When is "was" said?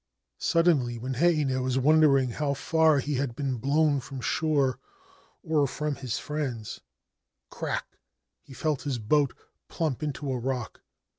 1.61-1.77